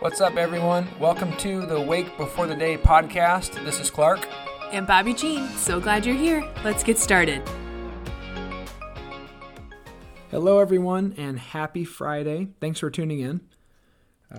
[0.00, 0.88] What's up, everyone?
[0.98, 3.62] Welcome to the Wake Before the Day podcast.
[3.64, 4.26] This is Clark.
[4.72, 5.46] And Bobbie Jean.
[5.50, 6.42] So glad you're here.
[6.64, 7.46] Let's get started.
[10.30, 12.48] Hello, everyone, and happy Friday.
[12.60, 13.42] Thanks for tuning in.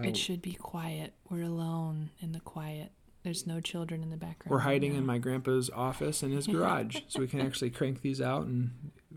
[0.04, 1.14] it should be quiet.
[1.30, 2.92] We're alone in the quiet.
[3.24, 4.50] There's no children in the background.
[4.50, 5.00] We're hiding now.
[5.00, 8.72] in my grandpa's office in his garage, so we can actually crank these out and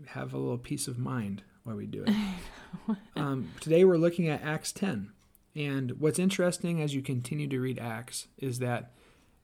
[0.09, 2.13] have a little peace of mind while we do it.
[3.15, 5.11] Um, today, we're looking at Acts 10.
[5.55, 8.91] And what's interesting as you continue to read Acts is that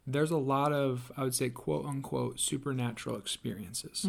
[0.06, 4.06] there's a lot of, I would say, quote unquote, supernatural experiences.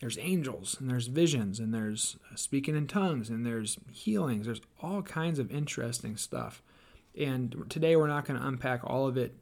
[0.00, 4.46] There's angels, and there's visions, and there's uh, speaking in tongues, and there's healings.
[4.46, 6.60] There's all kinds of interesting stuff.
[7.18, 9.34] And today, we're not going to unpack all of it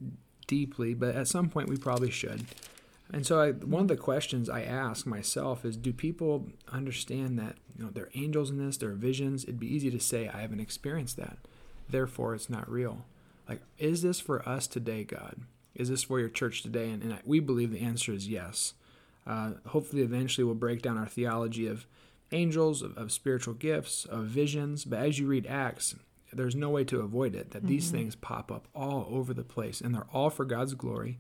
[0.47, 2.45] deeply, but at some point, we probably should.
[3.13, 7.57] And so, I, one of the questions I ask myself is Do people understand that
[7.77, 9.45] you know, there are angels in this, there are visions?
[9.45, 11.39] It'd be easy to say, I haven't experienced that
[11.91, 13.05] therefore it's not real.
[13.49, 15.37] Like, is this for us today, God?
[15.75, 16.91] Is this for your church today?
[16.91, 18.75] And, and I, we believe the answer is yes.
[19.27, 21.87] Uh, hopefully, eventually, we'll break down our theology of
[22.33, 24.85] angels, of, of spiritual gifts, of visions.
[24.85, 25.95] But as you read Acts,
[26.33, 29.81] there's no way to avoid it that these things pop up all over the place,
[29.81, 31.19] and they're all for God's glory,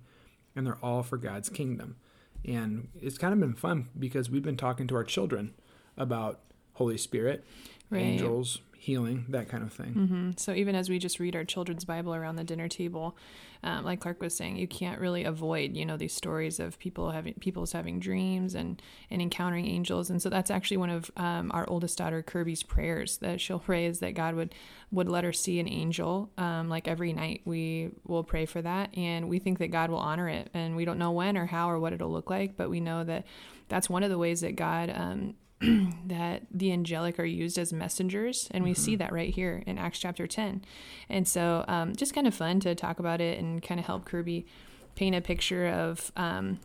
[0.55, 1.96] and they're all for God's kingdom.
[2.44, 5.52] And it's kind of been fun because we've been talking to our children
[5.96, 6.40] about
[6.81, 7.45] Holy Spirit,
[7.91, 8.00] Right.
[8.00, 9.92] angels, healing, that kind of thing.
[9.95, 10.41] Mhm.
[10.41, 13.14] So even as we just read our children's Bible around the dinner table,
[13.62, 17.11] um, like Clark was saying, you can't really avoid, you know, these stories of people
[17.11, 20.08] having people's having dreams and and encountering angels.
[20.08, 23.84] And so that's actually one of um, our oldest daughter Kirby's prayers that she'll pray
[23.84, 24.55] is that God would
[24.91, 26.31] would let her see an angel.
[26.39, 29.98] Um, like every night, we will pray for that, and we think that God will
[29.98, 30.48] honor it.
[30.55, 33.05] And we don't know when or how or what it'll look like, but we know
[33.05, 33.27] that
[33.69, 34.89] that's one of the ways that God.
[36.06, 40.00] That the angelic are used as messengers and we see that right here in acts
[40.00, 40.64] chapter 10
[41.08, 44.05] and so um, just kind of fun to talk about it and kind of help
[44.06, 44.44] kirby
[44.97, 46.58] paint a picture of um,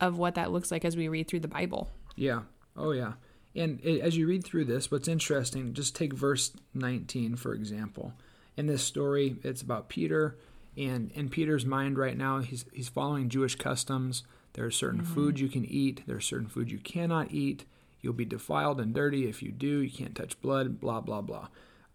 [0.00, 1.90] of what that looks like as we read through the bible
[2.20, 2.42] Yeah.
[2.76, 3.14] Oh, yeah.
[3.54, 8.12] And it, as you read through this, what's interesting, just take verse 19, for example.
[8.56, 10.36] In this story, it's about Peter,
[10.76, 14.22] and in Peter's mind right now, he's, he's following Jewish customs.
[14.52, 17.64] There are certain foods you can eat, there are certain foods you cannot eat.
[18.02, 19.80] You'll be defiled and dirty if you do.
[19.82, 21.48] You can't touch blood, blah, blah, blah.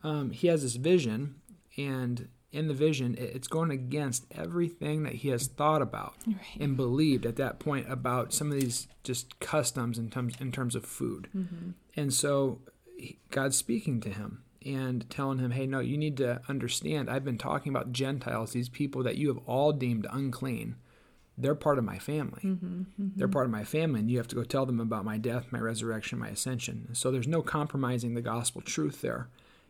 [0.04, 1.36] Um, he has this vision,
[1.78, 6.16] and in the vision, it's going against everything that he has thought about
[6.60, 10.76] and believed at that point about some of these just customs in terms in terms
[10.76, 11.28] of food.
[11.96, 12.62] And so
[13.32, 17.10] God's speaking to him and telling him, "Hey, no, you need to understand.
[17.10, 20.76] I've been talking about Gentiles, these people that you have all deemed unclean.
[21.38, 22.42] They're part of my family.
[22.44, 23.08] Mm-hmm, mm-hmm.
[23.16, 25.52] They're part of my family, and you have to go tell them about my death,
[25.52, 26.90] my resurrection, my ascension.
[26.94, 29.28] So there's no compromising the gospel truth there."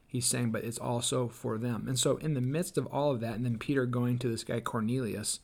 [0.07, 1.89] He's saying, but it's also for them.
[1.89, 4.45] And so, in the midst of all of that, and then Peter going to this
[4.45, 5.41] guy Cornelius,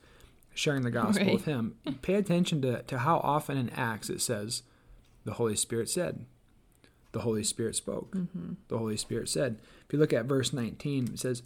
[0.54, 1.34] sharing the gospel Right.
[1.34, 4.64] with him, pay attention to, to how often in Acts it says,
[5.26, 6.26] the Holy Spirit said,
[7.12, 8.54] the Holy Spirit spoke, mm-hmm.
[8.70, 9.60] the Holy Spirit said.
[9.86, 11.44] If you look at verse 19, it says,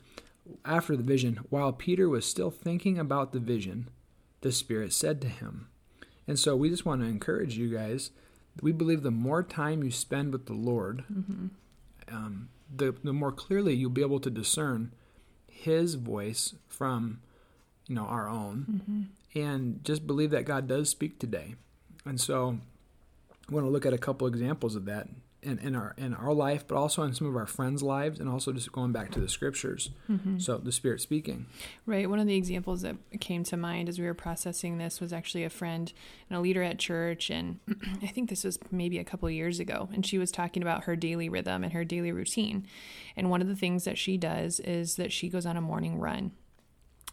[0.63, 3.89] After the vision, while Peter was still thinking about the vision,
[4.41, 5.67] the Spirit said to him.
[6.27, 8.11] And so, we just want to encourage you guys.
[8.61, 11.03] We believe the more time you spend with the Lord,
[12.11, 14.91] um, the, the more clearly you'll be able to discern
[15.47, 17.19] His voice from,
[17.87, 21.55] you know, our own, and just believe that God does speak today.
[22.05, 22.57] And so,
[23.49, 25.07] I want to look at a couple examples of that
[25.45, 28.27] in, in our in our life, but also in some of our friends' lives, and
[28.27, 29.91] also just going back to the scriptures.
[30.09, 30.39] Mm-hmm.
[30.39, 31.45] So the Spirit speaking.
[31.85, 32.09] Right.
[32.09, 35.43] One of the examples that came to mind as we were processing this was actually
[35.43, 35.91] a friend
[36.29, 37.29] and a leader at church.
[37.29, 37.59] And
[38.03, 39.89] I think this was maybe a couple of years ago.
[39.93, 42.65] And she was talking about her daily rhythm and her daily routine.
[43.15, 45.99] And one of the things that she does is that she goes on a morning
[45.99, 46.31] run.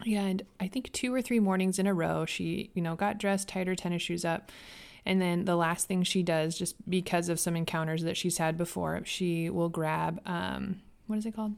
[0.07, 3.49] And I think two or three mornings in a row, she, you know, got dressed,
[3.49, 4.51] tied her tennis shoes up.
[5.05, 8.57] And then the last thing she does, just because of some encounters that she's had
[8.57, 11.55] before, she will grab, um, what is it called?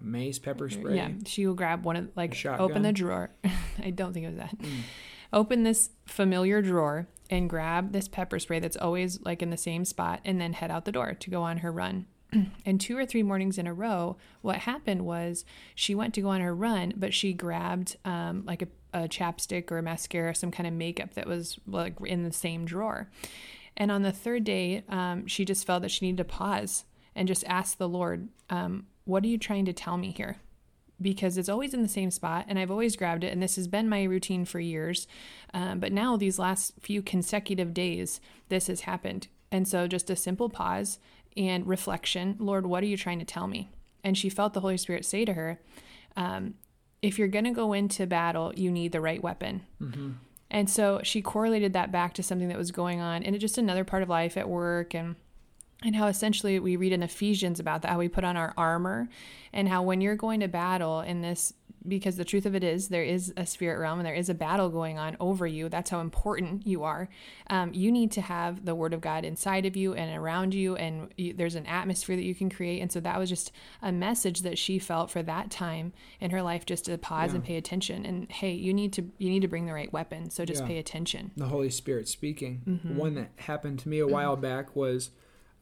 [0.00, 0.96] Mace, pepper spray.
[0.96, 3.30] Yeah, she will grab one of like open the drawer.
[3.82, 4.56] I don't think it was that.
[5.32, 9.84] Open this familiar drawer and grab this pepper spray that's always like in the same
[9.84, 12.06] spot, and then head out the door to go on her run.
[12.66, 16.28] and two or three mornings in a row, what happened was she went to go
[16.28, 20.50] on her run, but she grabbed um, like a, a chapstick or a mascara, some
[20.50, 23.10] kind of makeup that was like in the same drawer.
[23.76, 27.28] And on the third day, um, she just felt that she needed to pause and
[27.28, 30.36] just ask the Lord, um, What are you trying to tell me here?
[31.02, 33.66] Because it's always in the same spot, and I've always grabbed it, and this has
[33.66, 35.08] been my routine for years.
[35.52, 39.26] Um, but now, these last few consecutive days, this has happened.
[39.50, 41.00] And so, just a simple pause
[41.36, 43.70] and reflection Lord, what are you trying to tell me?
[44.04, 45.60] And she felt the Holy Spirit say to her,
[46.16, 46.54] um,
[47.04, 49.62] if you're going to go into battle, you need the right weapon.
[49.80, 50.12] Mm-hmm.
[50.50, 53.84] And so she correlated that back to something that was going on in just another
[53.84, 55.16] part of life at work and
[55.82, 59.08] and how essentially we read in Ephesians about that how we put on our armor
[59.52, 61.52] and how when you're going to battle in this
[61.86, 64.34] because the truth of it is there is a spirit realm and there is a
[64.34, 65.68] battle going on over you.
[65.68, 67.08] That's how important you are.
[67.50, 70.76] Um, you need to have the word of god inside of you and around you
[70.76, 72.80] and you, there's an atmosphere that you can create.
[72.80, 73.52] And so that was just
[73.82, 77.36] a message that she felt for that time in her life just to pause yeah.
[77.36, 78.06] and pay attention.
[78.06, 80.30] And hey you need to you need to bring the right weapon.
[80.30, 80.68] So just yeah.
[80.68, 81.32] pay attention.
[81.36, 82.62] The holy spirit speaking.
[82.66, 82.96] Mm-hmm.
[82.96, 85.10] one that happened to me a while back was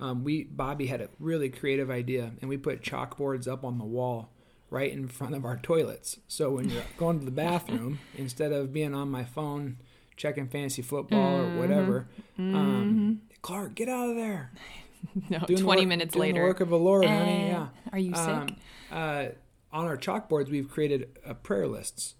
[0.01, 3.85] um, we bobbie had a really creative idea and we put chalkboards up on the
[3.85, 4.32] wall
[4.73, 6.19] right in front of our toilets.
[6.27, 9.77] So when you're going to the bathroom, instead of being on my phone
[10.17, 11.57] checking fantasy football mm-hmm.
[11.57, 12.09] or whatever,
[12.39, 13.37] um, mm-hmm.
[13.43, 14.51] Clark, get out of there.
[15.31, 16.41] no, doing 20 work, minutes doing later.
[16.41, 17.49] the work of the Lord, honey.
[17.49, 17.69] Yeah.
[17.93, 18.29] Are you sick?
[18.29, 18.57] Um,
[18.91, 19.25] uh,
[19.73, 22.15] on our chalkboards, we've created uh, prayer lists.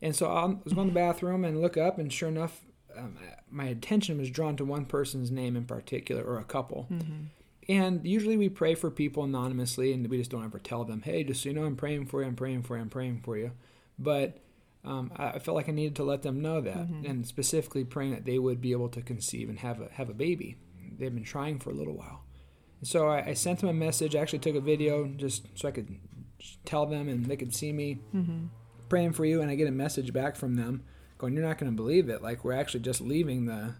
[0.00, 2.60] And so I was going to the bathroom and look up, and sure enough,
[2.96, 3.16] um,
[3.50, 6.86] my attention was drawn to one person's name in particular, or a couple.
[6.90, 7.24] Mm-hmm.
[7.68, 11.22] And usually we pray for people anonymously and we just don't ever tell them, hey,
[11.22, 13.36] just so you know, I'm praying for you, I'm praying for you, I'm praying for
[13.36, 13.52] you.
[13.98, 14.38] But
[14.84, 17.04] um, I felt like I needed to let them know that, mm-hmm.
[17.04, 20.14] and specifically praying that they would be able to conceive and have a, have a
[20.14, 20.56] baby.
[20.98, 22.24] They've been trying for a little while.
[22.80, 24.16] And so I, I sent them a message.
[24.16, 25.94] I actually took a video just so I could
[26.64, 28.46] tell them and they could see me mm-hmm.
[28.88, 29.42] praying for you.
[29.42, 30.84] And I get a message back from them
[31.18, 32.22] going, You're not going to believe it.
[32.22, 33.74] Like, we're actually just leaving the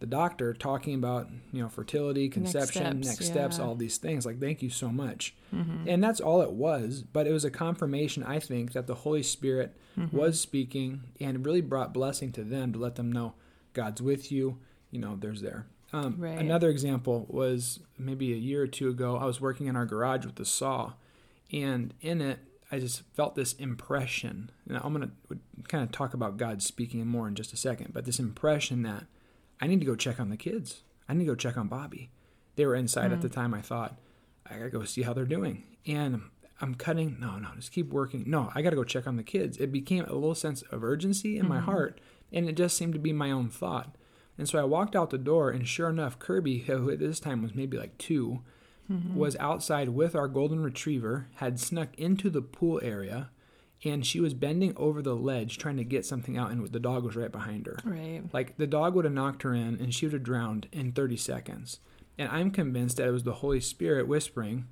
[0.00, 4.26] the doctor talking about you know fertility conception next steps, next steps all these things
[4.26, 5.86] like thank you so much mm-hmm.
[5.86, 9.22] and that's all it was but it was a confirmation i think that the holy
[9.22, 10.16] spirit mm-hmm.
[10.16, 13.34] was speaking and really brought blessing to them to let them know
[13.74, 14.58] god's with you
[14.90, 16.38] you know there's there um, right.
[16.38, 20.24] another example was maybe a year or two ago i was working in our garage
[20.24, 20.94] with the saw
[21.52, 22.38] and in it
[22.72, 25.38] i just felt this impression and i'm going to
[25.68, 29.04] kind of talk about god speaking more in just a second but this impression that
[29.60, 30.82] I need to go check on the kids.
[31.08, 32.10] I need to go check on Bobbie.
[32.56, 33.14] They were inside mm.
[33.14, 33.54] at the time.
[33.54, 33.98] I thought,
[34.48, 35.64] I gotta go see how they're doing.
[35.86, 36.22] And
[36.60, 37.18] I'm cutting.
[37.20, 38.24] No, no, just keep working.
[38.26, 39.56] No, I gotta go check on the kids.
[39.58, 41.54] It became a little sense of urgency in mm-hmm.
[41.54, 42.00] my heart,
[42.32, 43.96] and it just seemed to be my own thought.
[44.38, 47.42] And so I walked out the door, and sure enough, Kirby, who at this time
[47.42, 48.40] was maybe like 2
[48.90, 49.14] mm-hmm.
[49.14, 53.30] was outside with our golden retriever, had snuck into the pool area
[53.84, 57.04] and she was bending over the ledge trying to get something out and the dog
[57.04, 57.78] was right behind her.
[57.84, 58.22] Right.
[58.32, 61.16] Like the dog would have knocked her in and she would have drowned in 30
[61.16, 61.80] seconds.
[62.18, 64.66] And i'm convinced that it was the holy spirit whispering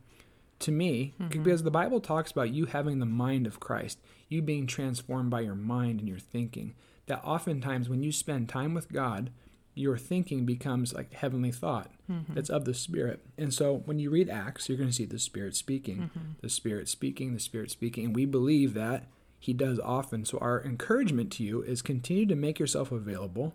[0.58, 1.28] to me mm-hmm.
[1.28, 5.40] because the bible talks about you having the mind of christ you being transformed by
[5.40, 6.74] your mind and your thinking
[7.06, 9.30] that oftentimes when you spend time with god
[9.78, 12.34] your thinking becomes like heavenly thought mm-hmm.
[12.34, 15.18] that's of the spirit and so when you read acts you're going to see the
[15.18, 16.32] spirit speaking mm-hmm.
[16.40, 19.04] the spirit speaking the spirit speaking and we believe that
[19.38, 23.54] he does often so our encouragement to you is continue to make yourself available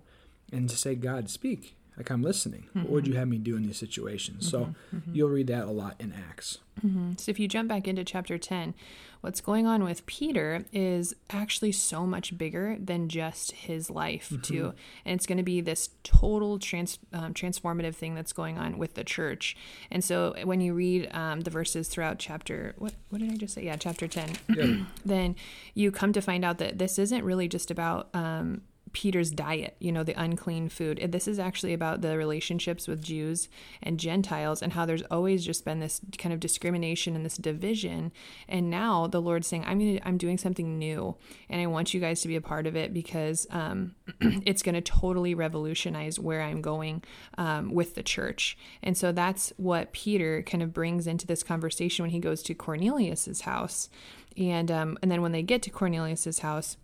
[0.52, 2.84] and to say god speak like i'm listening mm-hmm.
[2.84, 4.98] what would you have me do in these situations so mm-hmm.
[4.98, 5.16] Mm-hmm.
[5.16, 7.14] you'll read that a lot in acts Mm-hmm.
[7.18, 8.74] So if you jump back into chapter 10,
[9.22, 14.42] what's going on with Peter is actually so much bigger than just his life, mm-hmm.
[14.42, 14.74] too.
[15.06, 18.96] And it's going to be this total trans, um, transformative thing that's going on with
[18.96, 19.56] the church.
[19.92, 23.54] And so when you read um, the verses throughout chapter, what, what did I just
[23.54, 23.66] say?
[23.66, 24.78] Yeah, chapter 10, yeah.
[25.06, 25.36] then
[25.74, 28.62] you come to find out that this isn't really just about um,
[28.94, 31.00] Peter's diet, you know, the unclean food.
[31.12, 33.50] This is actually about the relationships with Jews
[33.82, 38.12] and Gentiles and how there's always just been this kind of discrimination and this division.
[38.48, 41.16] And now the Lord's saying, I'm gonna, I'm doing something new,
[41.50, 44.76] and I want you guys to be a part of it because um, it's going
[44.76, 47.04] to totally revolutionize where I'm going
[47.38, 48.58] um, with the church.
[48.84, 52.54] And so that's what Peter kind of brings into this conversation when he goes to
[52.54, 53.90] Cornelius's house.
[54.38, 56.78] And um, and then when they get to Cornelius's house,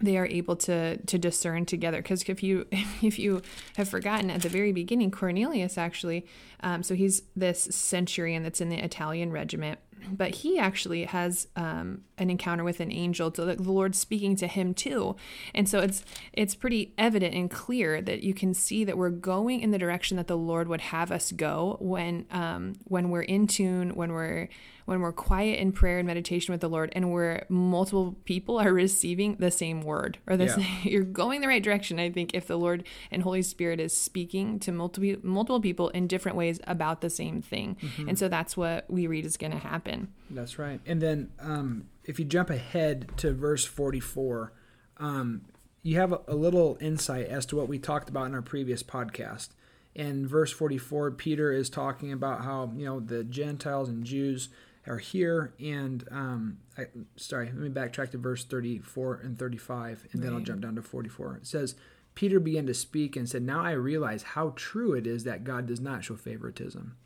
[0.00, 1.98] they are able to to discern together.
[1.98, 2.66] Because if you
[3.02, 3.42] if you
[3.76, 6.26] have forgotten at the very beginning cornelius actually
[6.60, 9.78] um, so he's this centurion that's in the italian regiment
[10.12, 14.46] but he actually has um, an encounter with an angel so the lord's speaking to
[14.46, 15.16] him too
[15.54, 19.60] and so it's it's pretty evident and clear that you can see that we're going
[19.60, 23.46] in the direction that the lord would have us go when um, when we're in
[23.46, 24.48] tune when we're
[24.90, 28.72] when we're quiet in prayer and meditation with the Lord and where multiple people are
[28.72, 30.54] receiving the same word or the yeah.
[30.56, 32.00] same, you're going the right direction.
[32.00, 36.08] I think if the Lord and Holy Spirit is speaking to multiple multiple people in
[36.08, 37.76] different ways about the same thing.
[37.80, 38.08] Mm-hmm.
[38.08, 40.08] And so that's what we read is going to happen.
[40.28, 40.80] That's right.
[40.84, 44.52] And then um, if you jump ahead to verse 44,
[44.98, 45.42] um,
[45.82, 48.82] you have a, a little insight as to what we talked about in our previous
[48.82, 49.50] podcast
[49.92, 54.48] in verse 44 peter is talking about how you know the gentiles and jews
[54.86, 55.52] are here.
[55.60, 60.40] And um, I, sorry, let me backtrack to verse 34 and 35, and then I'll
[60.40, 61.36] jump down to 44.
[61.36, 61.74] It says,
[62.14, 65.66] Peter began to speak and said, Now I realize how true it is that God
[65.66, 66.96] does not show favoritism,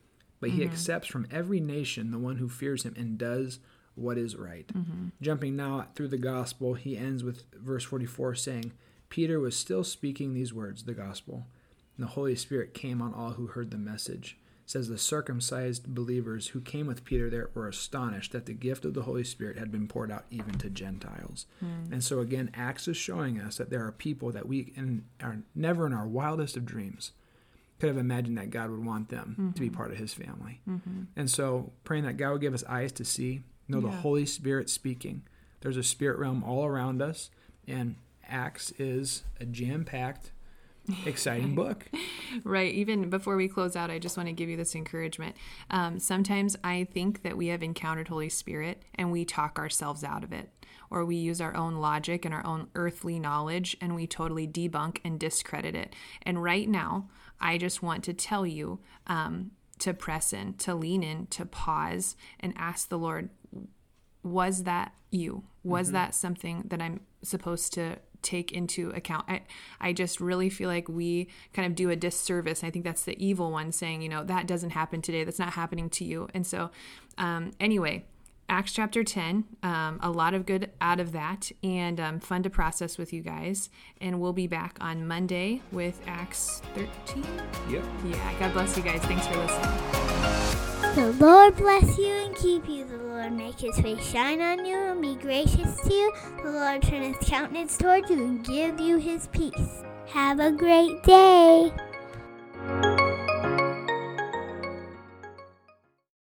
[0.41, 3.59] but he accepts from every nation the one who fears him and does
[3.95, 4.67] what is right.
[4.69, 5.09] Mm-hmm.
[5.21, 8.73] Jumping now through the gospel, he ends with verse 44 saying,
[9.09, 11.47] Peter was still speaking these words, the gospel,
[11.97, 14.39] and the Holy Spirit came on all who heard the message.
[14.65, 18.85] It says the circumcised believers who came with Peter there were astonished that the gift
[18.85, 21.47] of the Holy Spirit had been poured out even to Gentiles.
[21.61, 21.93] Hmm.
[21.93, 25.39] And so again, Acts is showing us that there are people that we in, are
[25.55, 27.13] never in our wildest of dreams
[27.79, 29.77] could have imagined that God would want them to be mm-hmm.
[29.77, 30.61] part of his family.
[30.69, 31.03] Mm-hmm.
[31.17, 34.01] And so praying that God would give us eyes to see, know the Yeah.
[34.01, 35.23] Holy Spirit speaking.
[35.61, 37.31] There's a spirit realm all around us,
[37.67, 37.97] and
[38.29, 40.33] Acts is a jam packed,
[41.07, 41.87] exciting book.
[42.43, 42.75] Right.
[42.75, 45.37] Even before we close out, I just want to give you this encouragement.
[45.71, 50.25] Um, sometimes I think that we have encountered Holy Spirit and we talk ourselves out
[50.25, 50.51] of it,
[50.91, 54.99] or we use our own logic and our own earthly knowledge and we totally debunk
[55.05, 55.95] and discredit it.
[56.23, 57.09] And right now,
[57.41, 62.17] I just want to tell you um, to press in, to lean in, to pause
[62.41, 63.31] and ask the Lord,
[64.23, 65.45] was that you?
[65.63, 69.25] Was that something that I'm supposed to take into account?
[69.29, 69.43] I,
[69.81, 72.63] I just really feel like we kind of do a disservice.
[72.63, 75.25] I think that's the evil one saying, you know, that doesn't happen today.
[75.25, 76.29] That's not happening to you.
[76.35, 76.71] And so,
[77.17, 78.05] um, anyway,
[78.49, 82.51] Acts chapter 10, um, a lot of good out of that and um, fun to
[82.51, 83.71] process with you guys.
[84.01, 87.25] And we'll be back on Monday with Acts 13.
[87.71, 87.85] Yep.
[88.07, 89.01] Yeah, God bless you guys.
[89.03, 90.15] Thanks for listening.
[90.95, 92.85] The Lord bless you and keep you.
[92.85, 96.13] The Lord make his face shine on you and be gracious to you.
[96.43, 99.83] The Lord turn his countenance toward you and give you his peace.
[100.07, 101.73] Have a great day.